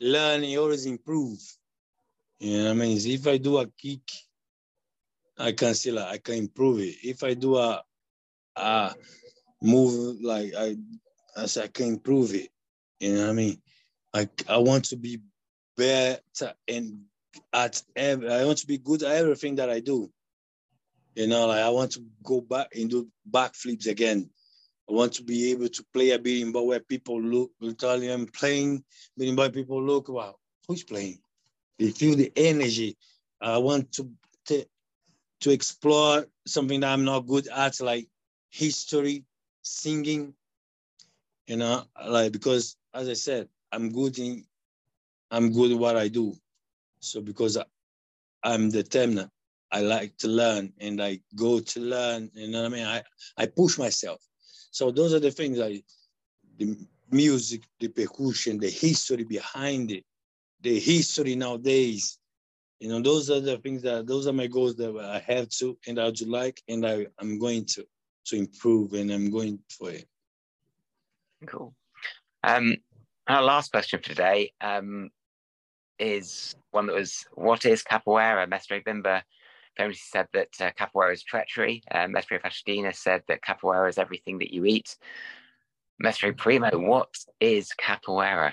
learning, 0.00 0.56
always 0.56 0.86
improve. 0.86 1.38
You 2.38 2.62
know 2.62 2.70
I 2.70 2.74
mean? 2.74 2.98
If 3.04 3.26
I 3.26 3.36
do 3.36 3.58
a 3.58 3.66
kick, 3.66 4.08
I 5.36 5.50
can 5.52 5.74
like 5.92 6.06
I 6.06 6.18
can 6.18 6.34
improve 6.36 6.78
it. 6.78 6.94
If 7.02 7.24
I 7.24 7.34
do 7.34 7.56
a 7.56 7.82
uh, 8.54 8.92
move 9.60 10.20
like 10.22 10.52
I 10.56 10.76
as 11.36 11.56
I 11.56 11.66
can 11.66 11.88
improve 11.88 12.32
it. 12.34 12.50
You 13.00 13.14
know 13.14 13.22
what 13.22 13.30
I 13.30 13.32
mean? 13.32 13.62
I 14.14 14.28
I 14.48 14.58
want 14.58 14.84
to 14.86 14.96
be 14.96 15.18
better 15.76 16.54
and 16.68 17.09
at 17.52 17.82
every, 17.96 18.30
I 18.30 18.44
want 18.44 18.58
to 18.58 18.66
be 18.66 18.78
good 18.78 19.02
at 19.02 19.16
everything 19.16 19.56
that 19.56 19.70
I 19.70 19.80
do. 19.80 20.10
You 21.14 21.26
know, 21.26 21.46
like 21.46 21.62
I 21.62 21.68
want 21.70 21.92
to 21.92 22.04
go 22.22 22.40
back 22.40 22.68
and 22.74 22.88
do 22.88 23.08
backflips 23.30 23.86
again. 23.86 24.30
I 24.88 24.92
want 24.92 25.12
to 25.14 25.22
be 25.22 25.50
able 25.52 25.68
to 25.68 25.84
play 25.92 26.10
a 26.10 26.18
berimbau 26.18 26.66
where 26.66 26.80
people 26.80 27.20
look, 27.20 27.52
Italian 27.60 28.26
playing 28.26 28.84
berimbau, 29.18 29.52
people 29.52 29.82
look, 29.82 30.08
wow, 30.08 30.36
who's 30.66 30.82
playing? 30.82 31.18
They 31.78 31.90
feel 31.90 32.16
the 32.16 32.32
energy. 32.36 32.96
I 33.40 33.58
want 33.58 33.92
to, 33.92 34.10
to 34.46 34.66
to 35.40 35.50
explore 35.50 36.26
something 36.46 36.80
that 36.80 36.92
I'm 36.92 37.04
not 37.04 37.26
good 37.26 37.48
at, 37.48 37.80
like 37.80 38.08
history, 38.50 39.24
singing, 39.62 40.34
you 41.46 41.56
know, 41.56 41.84
like 42.06 42.32
because 42.32 42.76
as 42.94 43.08
I 43.08 43.14
said, 43.14 43.48
I'm 43.72 43.90
good 43.90 44.18
in 44.18 44.44
I'm 45.30 45.52
good 45.52 45.72
at 45.72 45.78
what 45.78 45.96
I 45.96 46.08
do. 46.08 46.34
So 47.00 47.20
because 47.20 47.58
I'm 48.42 48.70
determined, 48.70 49.28
I 49.72 49.80
like 49.80 50.16
to 50.18 50.28
learn 50.28 50.72
and 50.80 51.02
I 51.02 51.20
go 51.36 51.60
to 51.60 51.80
learn, 51.80 52.30
you 52.34 52.48
know 52.48 52.62
what 52.62 52.72
I 52.72 52.76
mean? 52.76 52.86
I, 52.86 53.02
I 53.36 53.46
push 53.46 53.78
myself. 53.78 54.20
So 54.70 54.90
those 54.90 55.14
are 55.14 55.20
the 55.20 55.30
things 55.30 55.60
I 55.60 55.82
the 56.58 56.76
music, 57.10 57.62
the 57.78 57.88
percussion, 57.88 58.58
the 58.58 58.70
history 58.70 59.24
behind 59.24 59.90
it, 59.90 60.04
the 60.60 60.78
history 60.78 61.34
nowadays. 61.34 62.18
You 62.78 62.88
know, 62.88 63.00
those 63.00 63.30
are 63.30 63.40
the 63.40 63.58
things 63.58 63.82
that 63.82 64.06
those 64.06 64.26
are 64.26 64.32
my 64.32 64.46
goals 64.46 64.76
that 64.76 64.96
I 64.96 65.18
have 65.32 65.48
to 65.60 65.78
and 65.86 65.98
I 65.98 66.04
would 66.04 66.26
like 66.26 66.62
and 66.68 66.86
I, 66.86 67.06
I'm 67.18 67.38
going 67.38 67.64
to 67.66 67.86
to 68.26 68.36
improve, 68.36 68.92
and 68.92 69.10
I'm 69.10 69.30
going 69.30 69.58
for 69.70 69.90
it. 69.90 70.06
Cool. 71.46 71.74
Um, 72.44 72.76
our 73.26 73.42
last 73.42 73.70
question 73.70 74.00
for 74.00 74.08
today 74.08 74.52
um, 74.60 75.10
is 76.00 76.54
one 76.70 76.86
that 76.86 76.94
was, 76.94 77.26
what 77.34 77.64
is 77.64 77.82
capoeira? 77.82 78.48
Mestre 78.48 78.80
Bimba 78.80 79.22
famously 79.76 80.00
said 80.10 80.28
that 80.32 80.48
uh, 80.60 80.70
capoeira 80.72 81.12
is 81.12 81.22
treachery. 81.22 81.82
Uh, 81.90 82.08
Mestre 82.08 82.38
Pastinha 82.38 82.92
said 82.92 83.22
that 83.28 83.42
capoeira 83.42 83.88
is 83.88 83.98
everything 83.98 84.38
that 84.38 84.52
you 84.52 84.64
eat. 84.64 84.96
Mestre 85.98 86.32
Primo, 86.32 86.70
what 86.78 87.14
is 87.40 87.70
capoeira? 87.78 88.52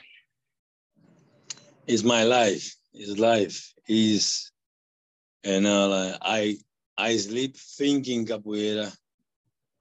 Is 1.88 2.04
my 2.04 2.24
life. 2.24 2.76
is 2.94 3.18
life. 3.18 3.74
Is 3.88 4.52
and 5.44 5.66
uh, 5.66 5.88
like 5.88 6.18
I 6.22 6.58
I 6.98 7.16
sleep 7.18 7.56
thinking 7.56 8.26
capoeira. 8.26 8.96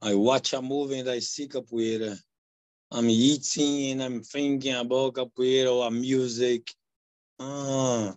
I 0.01 0.13
watch 0.15 0.53
a 0.53 0.61
movie 0.61 0.99
and 0.99 1.09
I 1.09 1.19
see 1.19 1.47
capoeira. 1.47 2.17
I'm 2.91 3.09
eating 3.09 3.91
and 3.91 4.03
I'm 4.03 4.23
thinking 4.23 4.75
about 4.75 5.15
capoeira 5.15 5.73
or 5.73 5.91
music. 5.91 6.71
Ah, 7.39 8.15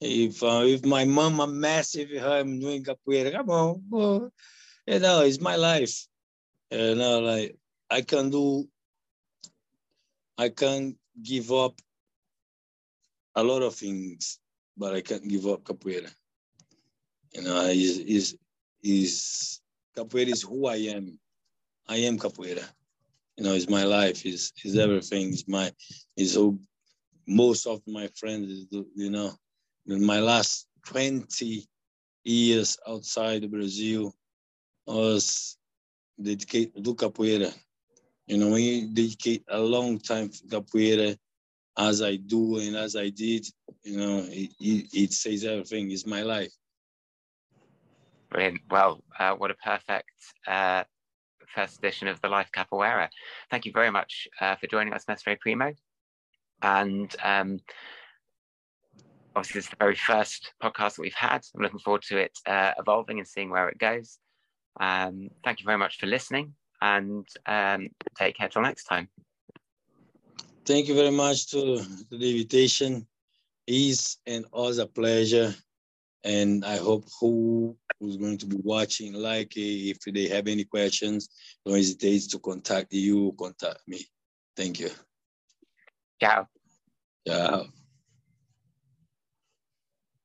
if 0.00 0.42
uh, 0.42 0.62
if 0.64 0.84
my 0.84 1.04
mom 1.04 1.40
a 1.40 1.46
massive 1.46 2.10
I'm 2.22 2.58
doing 2.58 2.82
capoeira, 2.82 3.32
come 3.32 3.50
on, 3.50 4.30
you 4.86 4.98
know, 4.98 5.22
it's 5.22 5.40
my 5.40 5.56
life. 5.56 6.06
You 6.70 6.94
know, 6.94 7.20
like 7.20 7.56
I 7.90 8.00
can 8.00 8.30
do, 8.30 8.66
I 10.38 10.48
can 10.48 10.96
give 11.22 11.52
up 11.52 11.80
a 13.34 13.42
lot 13.42 13.62
of 13.62 13.74
things, 13.74 14.38
but 14.76 14.94
I 14.94 15.02
can't 15.02 15.28
give 15.28 15.46
up 15.46 15.64
capoeira. 15.64 16.10
You 17.32 17.42
know, 17.42 17.60
is 17.66 17.98
is 17.98 18.36
is 18.82 19.60
capoeira 19.96 20.28
is 20.28 20.42
who 20.42 20.66
I 20.66 20.76
am. 20.76 21.18
I 21.86 21.96
am 21.96 22.18
capoeira. 22.18 22.64
You 23.36 23.44
know, 23.44 23.52
it's 23.52 23.68
my 23.68 23.84
life. 23.84 24.24
Is 24.24 24.52
is 24.64 24.78
everything. 24.78 25.32
It's 25.32 25.46
my. 25.46 25.70
Is 26.16 26.34
who 26.34 26.58
most 27.26 27.66
of 27.66 27.80
my 27.86 28.08
friends. 28.16 28.66
You 28.70 29.10
know, 29.10 29.32
in 29.86 30.04
my 30.04 30.20
last 30.20 30.66
twenty 30.86 31.66
years 32.24 32.78
outside 32.86 33.50
Brazil 33.50 34.14
was 34.86 35.56
dedicated 36.20 36.84
to 36.84 36.94
capoeira. 36.94 37.52
You 38.26 38.38
know, 38.38 38.50
we 38.50 38.86
dedicate 38.86 39.44
a 39.48 39.58
long 39.58 39.98
time 39.98 40.28
to 40.28 40.38
capoeira 40.44 41.16
as 41.78 42.02
I 42.02 42.16
do 42.16 42.58
and 42.58 42.76
as 42.76 42.96
I 42.96 43.08
did, 43.08 43.46
you 43.82 43.96
know, 43.96 44.18
it, 44.28 44.50
it, 44.60 44.86
it 44.92 45.12
says 45.12 45.44
everything. 45.44 45.90
It's 45.90 46.06
my 46.06 46.22
life. 46.22 46.52
Brilliant. 48.30 48.60
Well, 48.70 49.02
uh, 49.18 49.34
what 49.34 49.50
a 49.50 49.54
perfect 49.54 50.10
uh, 50.46 50.84
first 51.54 51.78
edition 51.78 52.08
of 52.08 52.20
the 52.20 52.28
Life 52.28 52.50
Capoeira. 52.54 53.08
Thank 53.50 53.64
you 53.64 53.72
very 53.72 53.90
much 53.90 54.28
uh, 54.40 54.56
for 54.56 54.66
joining 54.66 54.92
us, 54.92 55.06
Mestre 55.08 55.36
Primo. 55.40 55.72
And 56.62 57.14
um, 57.22 57.60
obviously, 59.34 59.58
this 59.58 59.66
is 59.66 59.70
the 59.70 59.76
very 59.78 59.96
first 59.96 60.52
podcast 60.62 60.96
that 60.96 61.00
we've 61.00 61.14
had. 61.14 61.42
I'm 61.54 61.62
looking 61.62 61.78
forward 61.80 62.02
to 62.08 62.18
it 62.18 62.38
uh, 62.46 62.72
evolving 62.78 63.18
and 63.18 63.28
seeing 63.28 63.50
where 63.50 63.68
it 63.68 63.78
goes. 63.78 64.18
Um, 64.78 65.30
thank 65.44 65.60
you 65.60 65.66
very 65.66 65.78
much 65.78 65.98
for 65.98 66.06
listening 66.06 66.54
and 66.80 67.26
um, 67.46 67.88
take 68.16 68.36
care 68.36 68.48
till 68.48 68.62
next 68.62 68.84
time. 68.84 69.08
Thank 70.64 70.88
you 70.88 70.94
very 70.94 71.10
much 71.10 71.50
to, 71.50 71.82
the 72.10 72.30
invitation. 72.30 73.06
Is 73.66 74.16
and 74.26 74.46
a 74.52 74.86
pleasure. 74.86 75.54
And 76.24 76.64
I 76.64 76.76
hope 76.76 77.06
who's 77.20 78.16
going 78.16 78.38
to 78.38 78.46
be 78.46 78.56
watching, 78.62 79.14
like 79.14 79.52
if 79.56 79.98
they 80.12 80.28
have 80.28 80.48
any 80.48 80.64
questions, 80.64 81.28
don't 81.64 81.76
hesitate 81.76 82.30
to 82.30 82.38
contact 82.40 82.92
you, 82.92 83.34
contact 83.38 83.80
me. 83.86 84.04
Thank 84.56 84.80
you. 84.80 84.90
chào. 86.20 86.44
Chào. 87.24 87.64